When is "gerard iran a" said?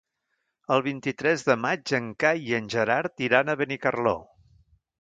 2.77-3.57